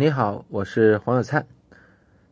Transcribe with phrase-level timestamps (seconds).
[0.00, 1.46] 你好，我是黄小灿。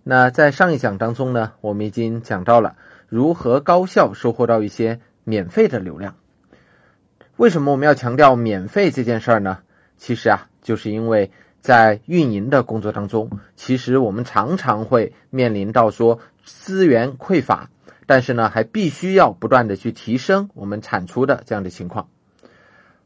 [0.02, 2.76] 那在上一讲当中呢，我们已经讲到了
[3.08, 6.16] 如何高效收获到一些免费的流量。
[7.36, 9.58] 为什么我们要强调免费这件事儿呢？
[9.98, 17.68] 其实啊，就是因为在运营的工作当中，其实我们常常会面临到说资源匮乏，
[18.06, 22.08] 但是呢，还必须要不断的去提升我们产出的这样的情况。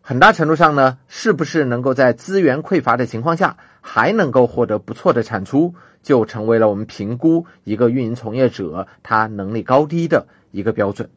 [0.05, 11.09] 很大程度上呢，是不是能够在资源匮乏的情况下还能够获得不错的产出，就成为了我们评估一个运营从业者他能力高低的一个标准。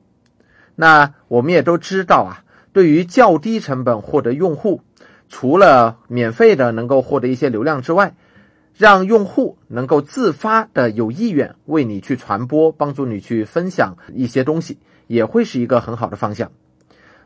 [0.75, 2.43] 那我们也都知道啊，
[2.73, 4.81] 对于较低成本获得用户，
[5.29, 8.13] 除了免费的能够获得一些流量之外，
[8.77, 16.51] 让用户能够自发的有意愿为你去传播，帮助你去分享一些东西，也会是一个很好的方向。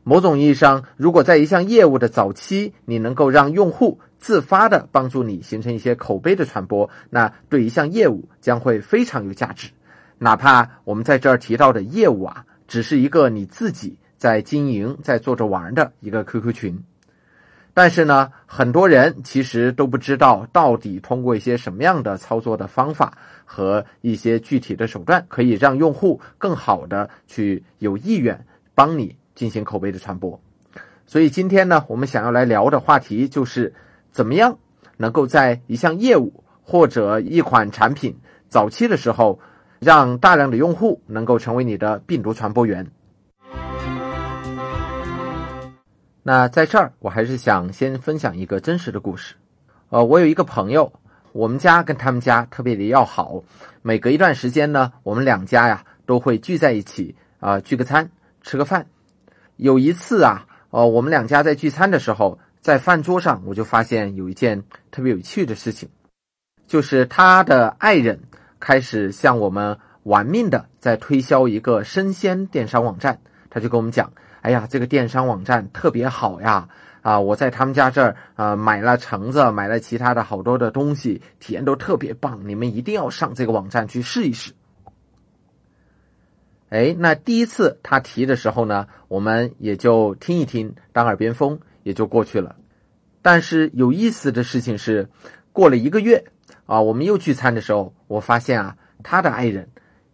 [0.04, 9.70] 某种意义上，如果在一项业务的早期，你能够让用户自发的帮助你形成一些口碑的传播，那对一项业务将会非常有价值。
[10.18, 16.84] 哪怕我们在这儿提到的业务啊，只是一个你自己在经营、在做着玩的一个 QQ 群，
[17.74, 29.16] 但是呢，很多人其实都不知道到底通过一些什么样的操作的方法和一些具体的手段，可以让用户更好的去有意愿帮你。
[29.40, 30.38] 进行口碑的传播，
[31.06, 33.74] 所以今天呢，我们想要来聊的话题就是
[34.12, 34.58] 怎么样
[34.98, 39.40] 能够在一项业务或者一款产品早期的时候，
[39.80, 42.86] 让大量的用户能够成为你的病毒传播源。
[46.22, 49.36] 那在这儿，我还是想先分享一个真实的故事。
[49.88, 50.92] 呃，我有一个朋友，
[51.32, 53.42] 我们家跟他们家特别的要好，
[53.84, 58.86] 每隔一段时间呢，我们两家呀都会聚在一起啊，聚个餐，吃个饭。
[59.60, 65.90] 有一次啊，呃，我们两家在聚餐的时候，在饭桌上，我就发现有一件特别有趣的事情，
[66.66, 68.22] 就是他的爱人
[68.62, 73.20] 开始向我们玩命的在推销一个生鲜电商网站。
[73.50, 76.70] 他就跟我们讲：“哎呀，这个电商网站特别好呀，
[77.02, 84.54] 啊，我在他们家这儿啊买了橙子，买了其他的好多的东西，体验都特别棒，你们一定要上这个网站去试一试。”
[86.70, 92.56] 哎，那第一次他提的时候呢，我们也就听一听，当耳边风也就过去了。
[93.22, 95.10] 但是有意思的事情是，
[95.52, 96.26] 过了一个月
[96.68, 99.70] 啊，我们又聚餐的时候，我发现啊，他的爱人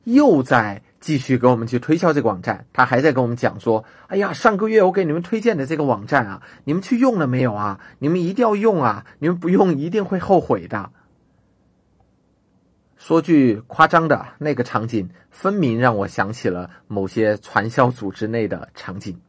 [0.06, 7.80] 又在继续给我们去推销这个网站，他还在跟我们讲说：“哎呀，上个月我给你们推荐的这个网站啊，你们去用了没有啊？
[8.00, 9.06] 你们一定要用啊！
[9.20, 10.90] 你们不用一定会后悔的。”
[13.08, 19.22] 说句夸张的，那个场景分明让我想起了某些传销组织内的场景。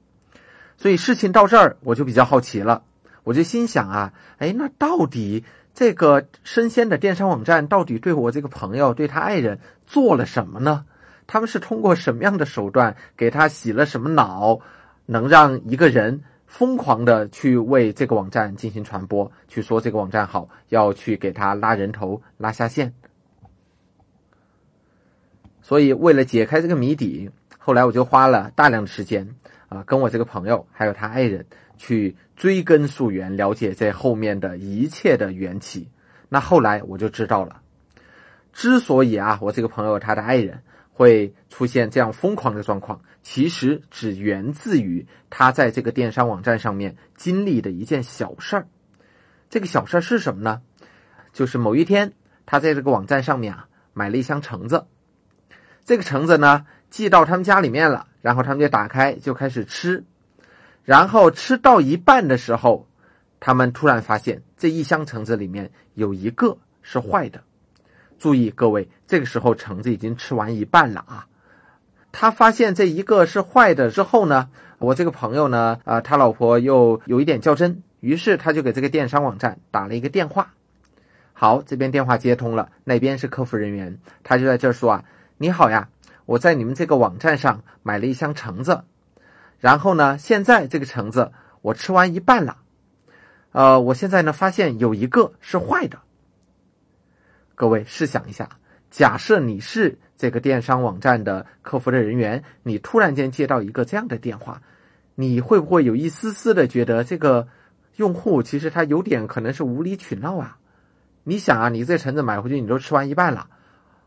[0.78, 2.84] 所以事情到这儿，我就比较好奇了。
[3.22, 5.44] 我就心想啊，哎，那到底
[5.74, 10.86] 这个生鲜的电商网站到底对我这个朋友、对他爱人做了什么呢？
[11.26, 14.58] 他们是通过什么样的手段给他洗了什么脑，
[15.04, 22.94] 能让一个人疯狂的去为这个网站进行传播，去说这个网站好，要去给他拉人头、拉下线？
[25.66, 27.28] 所以，为了解开这个谜底，
[27.58, 29.34] 后来我就花了大量的时间
[29.68, 31.44] 啊，跟我这个朋友还有他爱人
[31.76, 35.88] 去追根溯源，了解这后面的一切的缘起。
[36.28, 37.62] 那后来我就知道了，
[38.52, 40.62] 之所以啊，我这个朋友他的爱人
[40.92, 48.68] 会出现这样疯狂的状况，其实只源自于他在这个电商网站上面经历的一件小事儿。
[49.50, 50.62] 这个小事儿是什么呢？
[51.32, 52.12] 就是某一天，
[52.46, 54.86] 他在这个网站上面啊，买了一箱橙子。
[55.86, 60.02] 这个橙子呢，寄到他们家里面了，然后他们就打开就开始吃，
[60.82, 62.88] 然后吃到一半的时候，
[63.38, 67.44] 他们突然发现这一箱橙子里面有一个是坏的。
[68.18, 71.28] 注意各位，这个时候橙子已经吃完一半了啊！
[72.10, 80.52] 他发现这一个是坏的之后呢，我这个朋友呢，啊，他老婆又有一点较真，于是他就给这个电商网站打了一个电话。
[81.32, 85.04] 好，这边电话接通了，那边是客服人员，他就在这说啊。
[85.38, 85.90] 你好呀，
[86.24, 88.84] 我在你们这个网站上买了一箱橙子，
[89.60, 91.30] 然后呢，现在这个橙子
[91.60, 92.56] 我吃完一半了，
[93.52, 95.98] 呃，我现在呢发现有一个是坏的。
[97.54, 98.48] 各位试想一下，
[98.90, 104.62] 假设你是这个电商网站的客服的人员，你突然间接到一个这样的电话，
[105.14, 107.46] 你会不会有一丝丝的觉得这个
[107.96, 110.56] 用户其实他有点可能是无理取闹啊？
[111.24, 113.50] 你想啊，你这橙子买回去你都吃完一半了。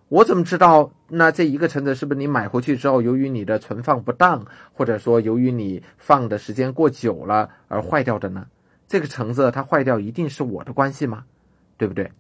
[0.10, 0.92] 我怎么知道？
[1.08, 8.48] 那这一个橙子是不是你买回去之后，由于你的存放不当，或者说由于你放的时间过久了而坏掉的呢？
[8.88, 11.26] 这个橙子它坏掉一定是我的关系吗？
[11.78, 12.12] 对不对？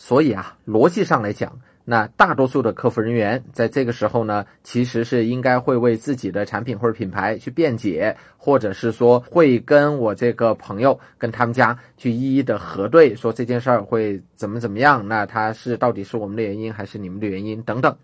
[0.00, 17.96] 所以啊，逻辑上来讲，那大多数的客服人员在这个时候呢，其实是应该会为自己的产品或者品牌去辩解，或者是说会跟我这个朋友跟他们家去一一的核对，说这件事儿会怎么怎么样，那他是到底是我们的原因还是你们的原因等等。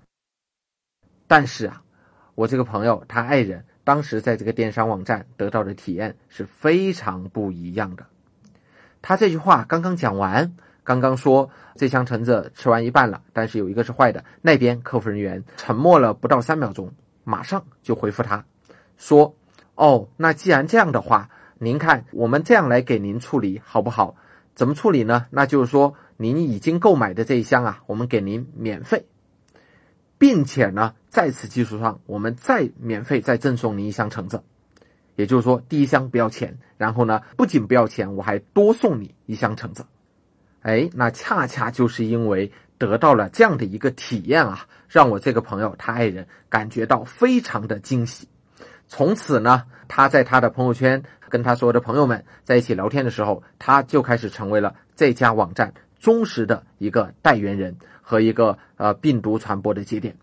[1.28, 1.82] 但是啊，
[2.34, 8.04] 我这个朋友他爱人当时在这个电商网站得到的体验是非常不一样的。
[9.00, 10.56] 他这句话刚刚讲完。
[10.84, 14.22] 刚刚说这箱橙子吃完一半了，但是有一个是坏的。
[14.42, 16.92] 那边客服人员沉默了不到三秒钟，
[17.24, 18.44] 马上就回复他，
[18.98, 19.34] 说
[19.74, 24.14] ：“哦，那既然这样的话，您看我们这样来给您处理好不好？
[24.54, 25.26] 怎么处理呢？
[25.30, 29.06] 那就是说您已经购买的这一箱啊，我们给您免费，
[30.18, 34.42] 并且呢，在此基础上，我们再免费再赠送您一箱橙子。
[35.16, 39.86] 也就是说，第一箱不要钱，然后呢，不仅不要钱，我还多送你一箱橙子。”
[40.64, 48.26] 哎，那恰恰就是因为得到了这样的一个体验啊，让我这个朋友他爱人感觉到非常的惊喜。
[48.88, 60.16] 从此呢，他在他的朋友圈跟他所有的朋友们在一起聊天的时候，他就开始成为了这家网站忠实的一个代言人和一个呃病毒传播的节点。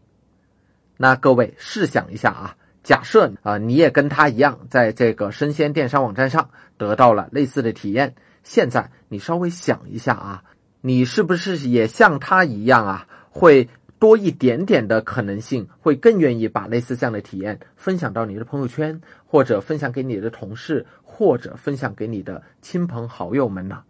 [0.98, 6.50] 那各位试想一下啊，假设啊你也跟他一样，在这个生鲜电商网站上
[6.80, 8.16] 得到了类似的体验。
[8.44, 10.44] 现在你稍微想一下啊，
[10.82, 23.84] 你是不是也像他一样啊，会多一点点的可能性，会更愿意把类似这样的体验分享到你的朋友圈，或者分享给你的同事，或者分享给你的亲朋好友们呢？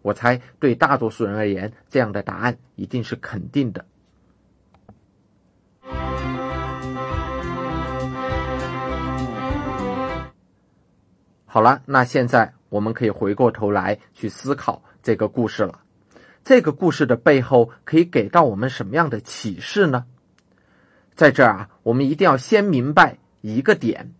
[0.00, 3.84] 我猜对大多数人而言，这样的答案一定是肯定的。
[11.46, 15.78] 好了，那现在我们可以回过头来去思考这个故事了。
[16.42, 20.06] 这个故事的背后可以给到我们什么样的启示呢？
[21.14, 24.12] 在这儿啊，我们一定要先明白一个点，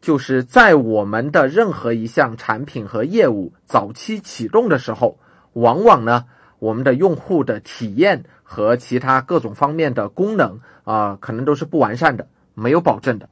[0.00, 5.18] 就是在我们的任何一项产品和业务早期启动的时候，
[5.52, 6.24] 往往呢，
[6.58, 13.28] 我们的用户的体验和其他各种方面的功能啊，可能都是不完善的，没有保证的。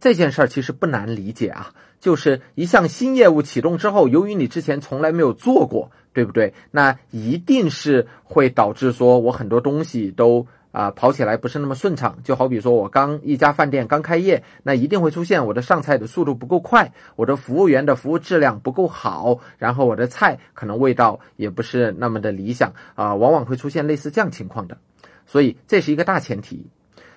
[0.00, 6.54] 这件事儿其实不难理解啊，就是一项新业务启动之后，由于你之前从来没有做过，对不对？
[6.70, 12.18] 那一定是会导致说我很多东西都啊跑起来不是那么顺畅。
[12.22, 24.78] 就好比说我刚一家饭店刚开业，那一定会出现我的上菜的速度不够快，我的服务员的服务质量不够好，然后我的菜可能味道也不是那么的理想啊，往往会出现类似这样情况的。
[25.26, 26.66] 所以这是一个大前提。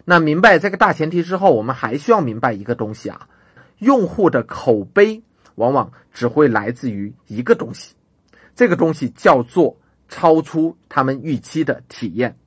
[0.03, 3.27] 那明白这个大前提之后，我们还需要明白一个东西啊，
[3.81, 5.23] 用户的口碑
[5.55, 7.95] 往往只会来自于一个东西，
[8.55, 9.75] 这个东西叫做
[10.07, 12.37] 超出他们预期的体验。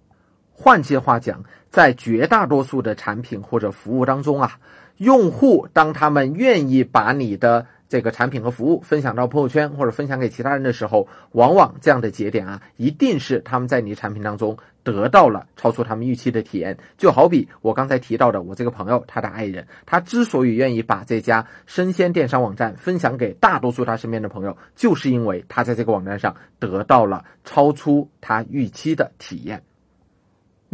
[0.56, 4.58] 换句话讲，在绝大多数的产品或者服务当中啊，
[4.98, 16.78] 用户当他们愿意把你的这个产品和服务分享到朋友圈或者分享给其他人的时候，往往这样的节点啊，一定是他们在你产品当中得到了超出他们预期的体验。
[16.96, 29.60] 就好比我刚才提到的，我这个朋友他的爱人，他之所以愿意把这家生鲜电商网站分享给大多数他身边的朋友，就是因为他在这个网站上得到了超出他预期的体验。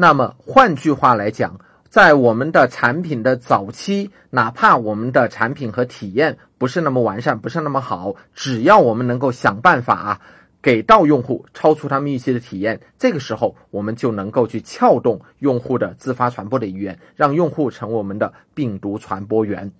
[0.01, 1.61] 那么换句话来讲。
[1.91, 10.21] 在我们的产品的早期，哪怕我们的产品和体验不是那么完善，不是那么好，只要我们能够想办法啊，
[10.63, 19.73] 给到用户超出他们预期的体验，这个时候我们就能够去撬动用户的自发传播的意愿，让用户成为我们的病毒传播源。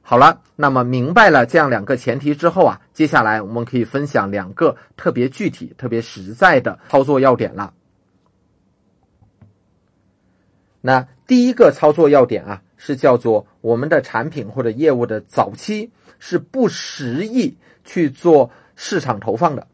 [0.00, 7.74] 好了，那么明白了这样两个前提之后啊，接下来我们可以分享两个特别具体、特别实在的操作要点了。
[10.82, 19.66] 那第一个操作要点啊，是叫做我们的产品或者业务的早期是不适宜去做市场投放的。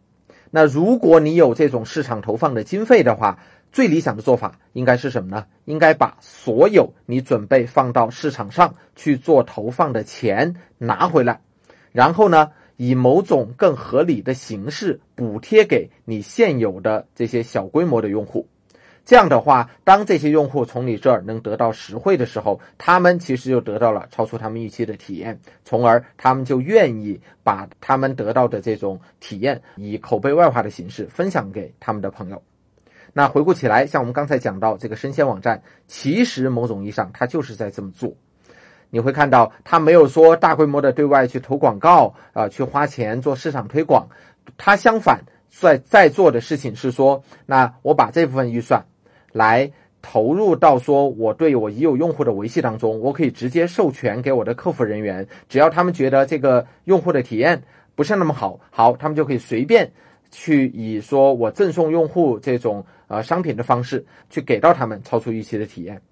[0.50, 3.38] 那如果你有这种市场投放的经费的话，
[3.72, 5.46] 最理想的做法应该是什么呢？
[5.64, 11.40] 应该把所有你准备放到市场上去做投放的钱拿回来，
[11.92, 18.46] 然后呢，以某种更合理的形式补贴给你现有的这些小规模的用户。
[19.08, 32.42] 这样的话，当这些用户从你这儿能得到实惠的时候，他们其实就得到了超出他们预期的体验，从而他们就愿意把他们得到的这种体验以口碑外化的形式分享给他们的朋友。
[33.14, 38.12] 那回顾起来，像我们刚才讲到这个生鲜网站，其实某种意义上它就是在这么做。
[38.90, 44.06] 你会看到，它没有说大规模的对外去投广告啊，去花钱做市场推广，
[44.58, 45.24] 它相反。
[45.50, 48.84] 在在做的事情是说，那我把这部分预算
[49.38, 49.70] 来
[50.02, 57.62] 投入到说我对我已有用户的维系当中，我可以直接授权给我的客服人员，只要他们觉得这个用户的体验
[57.94, 59.90] 不是那么好，好，他们就可以随便
[60.30, 66.02] 去以说我赠送用户这种呃商品的方式去给到他们超出预期的体验。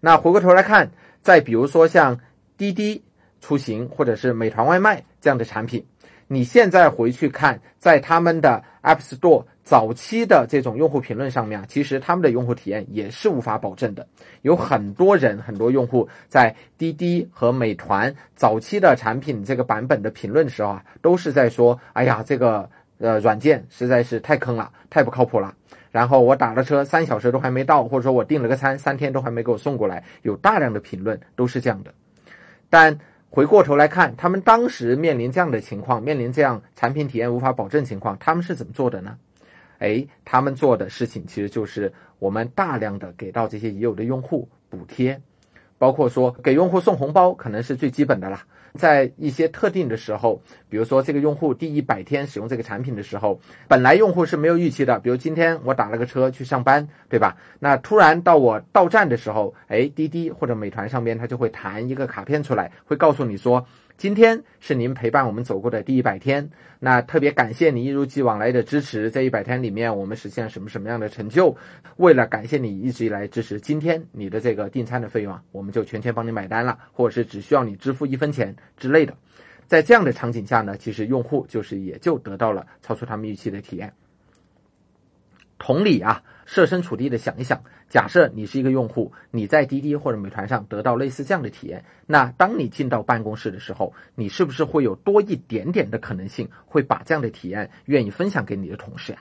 [0.00, 2.18] 那回过头来看，再比如说像
[2.56, 3.02] 滴滴
[3.40, 5.84] 出行或者是美团外卖这样的产品。
[6.32, 14.04] 你现在回去看，在他们的 App Store 早期的这种用户评论上面啊，其实他们的用户体验也是无法保证的。
[14.42, 25.54] 有很多人、很多用户在滴滴和美团早期的产品这个版本的评论的时候啊，都是在说：“哎呀，这个呃软件实在是太坑了，太不靠谱了。”
[25.92, 31.94] 然后我打了车三小时都还没到，或者说我订了个餐三天都还没给我送过来，有大量的评论都是这样的。
[32.68, 32.98] 但
[33.28, 39.16] 回过头来看，他们当时面临这样的情况，面临这样产品体验无法保证情况，他们是怎么做的呢？
[39.80, 45.20] 哎，他们做的事情其实就是我们大量的给到这些已有的用户补贴，
[45.78, 48.46] 包括说给用户送红包，可能是最基本的啦。
[48.74, 55.00] 在一些特定的时候，比如说这个用户第一百天使用这个产品的时候，本来用户是没有预期的。
[55.00, 57.36] 比如今天我打了个车去上班，对吧？
[57.58, 63.66] 那突然到我到站的时候，哎，滴滴或者美团上边它就会弹一个卡片出来，会告诉你说。
[64.00, 69.10] 今天是您陪伴我们走过的第一百天，那特别感谢你一如既往来的支持。
[69.10, 71.54] 在一百天里面，我们实现了什么什么样的成就？
[71.98, 79.14] 为了感谢你一直以来支持，今天你的这个订餐的费用啊，我们就全权帮你买单了，或者是只需要你支付一分钱之类的。
[79.66, 83.92] 在这样的场景下呢，其实用户就是也就得到了超出他们预期的体验。
[85.60, 99.18] 同理啊，设身处地的想一想，假设你是一个用户，你在滴滴或者美团上得到类似这样的体验，那当你进到办公室的时候，你是不是会有多一点点的可能性会把这样的体验愿意分享给你的同事呀？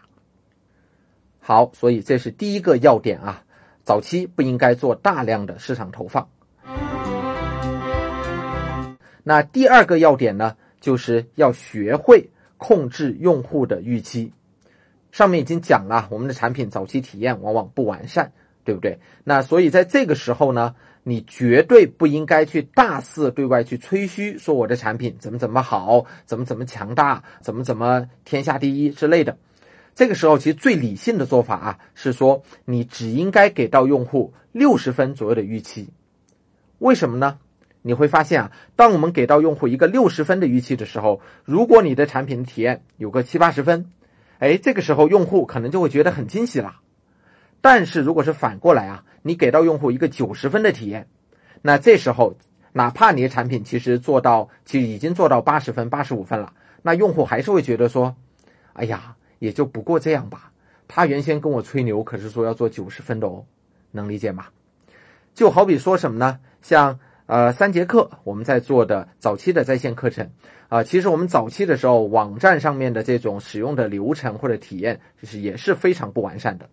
[1.41, 3.43] 好，所以这是第一个要点啊，
[3.83, 6.29] 早期不应该做大量的市场投放。
[9.23, 14.31] 那第二个要点呢，就是要学会控制用户的预期。
[15.11, 18.31] 上面已经讲了，我们的产品早期体验往往不完善，
[18.63, 18.99] 对不对？
[19.23, 29.37] 那所以在这个时候呢，你绝对不应该去大肆对外去吹嘘，说我的产品怎么怎么好，怎么怎么强大，怎么怎么天下第一之类的。
[29.95, 35.89] 这个时候，其实最理性的做法啊，是说你只应该给到用户六十分左右的预期。
[36.77, 37.39] 为什么呢？
[37.81, 43.89] 你会发现啊，当我们给到用户一个六十分的预期的时候，如果你的产品体验有个七八十分。
[44.39, 46.79] 哎，这个时候用户可能就会觉得很惊喜了。
[47.61, 51.07] 但是如果是反过来啊，你给到用户一个九十分的体验，
[51.61, 52.35] 那这时候
[52.71, 58.15] 哪怕你的产品其实做到，其实已经做到八十分、八十五分了，那用户还是会觉得说，
[58.73, 60.51] 哎呀，也就不过这样吧。
[60.87, 63.45] 他原先跟我吹牛，可是说要做九十分的哦，
[63.91, 64.47] 能理解吗？
[65.33, 66.39] 就好比说什么呢？
[66.61, 66.99] 像。
[67.29, 70.31] 呃，三节课我们在做的早期的在线课程，
[70.67, 76.67] 啊，其实我们早期的时候网站上面的这种使用的流程或者体验，就是也是非常不完善的。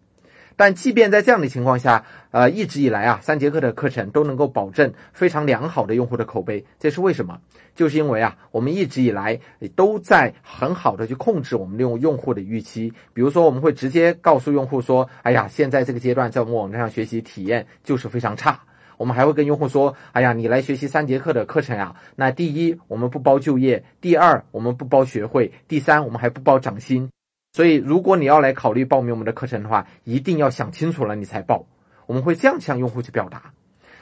[0.57, 7.39] 但即便在这样的情况下，呃，一直以来啊，三节课的课程都能够保证非常良好的用户的口碑，这是为什么？
[7.75, 9.39] 就是因为啊，我们一直以来
[9.75, 12.91] 都在很好的去控制我们用用户的预期。
[13.13, 18.59] 比如说，我们会直接告诉用户说，哎呀，现在这个阶段在我们网站上学习体验就是非常差。
[18.97, 27.11] 我们还会跟用户说：“哎呀，你来学习三节课的课程呀，那第一我们不包就业，第二我们不包学会，第三我们还不包涨薪。
[27.53, 31.67] 所以如果你要来考虑报名我们的课程的话，一定要想清楚了你才报。
[32.07, 33.53] 我们会这样向用户去表达。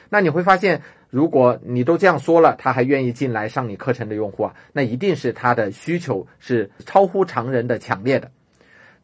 [0.09, 8.29] 那你会发现，如果你都这样说了，他还愿意进来上你课程的用户啊，那一定是他的需求是超乎常人的强烈的。”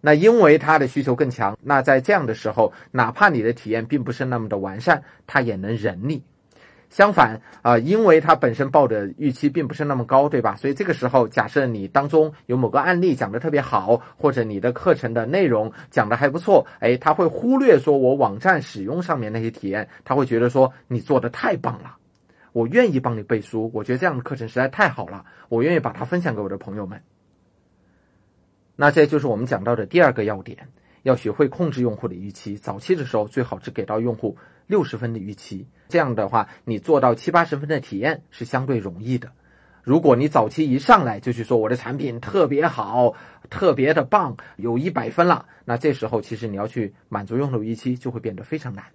[0.01, 6.23] 那因为他的需求更强，那在这样的时候，哪怕你的体验并不是那么的完善，他也能忍你。
[6.89, 10.57] 相反啊，因为他本身报的预期并不是那么高，对吧？
[10.57, 21.95] 所以这个时候，假设你当中有某个案例讲的特别好，或者你的课程的内容讲的还不错，哎，他会忽略说我网站使用上面那些体验，他会觉得说你做的太棒了，
[22.51, 27.01] 我愿意帮你背书，我觉得这样的课程实在太好了，我愿意把它分享给我的朋友们。
[28.81, 30.67] 那这就是我们讲到的第二个要点，
[31.03, 32.57] 要学会控制用户的预期。
[32.57, 39.33] 早期的时候，最好只给到用户六十分的预期，这样的话，你做到七八十分的体验是相对容易的。
[39.83, 43.13] 如果你早期一上来就去说我的产品特别好、
[43.51, 48.85] 特别的棒，有一百分了，那这时候其实你要去满足用户预期就会变得非常难。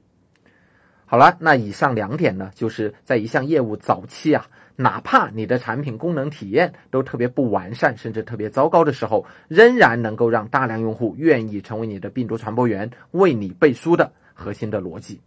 [1.09, 15.21] 好了，那以上两点呢，就是在一项业务早期啊，哪怕你的产品功能体验都特别不完善，甚至特别糟糕的时候，仍然能够让大量用户愿意成为你的病毒传播源，为你背书的核心的逻辑。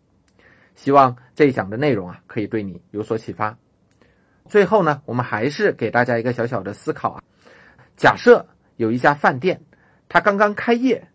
[0.76, 3.58] 希望这一讲的内容啊，可以对你有所启发。
[4.48, 7.24] 最后呢，我们还是给大家一个小小的思考啊，
[7.96, 8.46] 假设
[8.76, 9.62] 有一家饭店，
[10.10, 11.08] 它刚刚开业。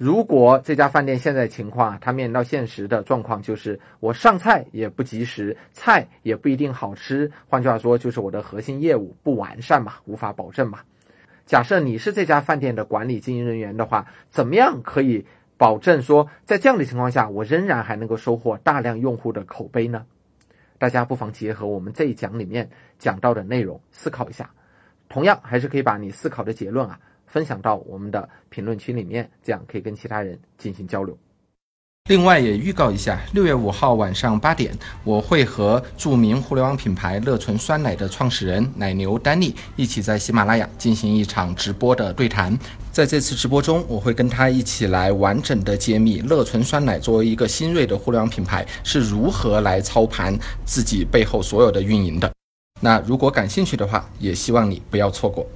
[0.00, 7.30] 如果这家饭店现在情况啊，它面临到现实的状况就是我上菜也不及时，菜也不一定好吃。
[7.50, 10.78] 换句话说，就是我的核心业务不完善嘛，无法保证嘛。
[11.44, 15.26] 假设你是这家饭店的管理经营人员的话，怎么样可以
[15.58, 20.06] 保证说，在这样的情况下，我仍然还能够收获大量用户的口碑呢？
[20.78, 24.50] 大家不妨结合我们这一讲里面讲到的内容思考一下，
[25.10, 26.98] 同样还是可以把你思考的结论啊。
[27.30, 31.16] 分享到我们的评论区里面，这样可以跟其他人进行交流。
[32.08, 42.58] 另外也预告一下，六月五号晚上八点，我会和著名互联网品牌乐纯酸奶的创始人奶牛丹尼一起在喜马拉雅进行一场直播的对谈。
[42.90, 52.32] 在这次直播中，我会跟他一起来完整的揭秘乐纯酸奶作为一个新锐的互联网品牌是如何来操盘自己背后所有的运营的。
[52.80, 55.46] 那如果感兴趣的话，也希望你不要错过。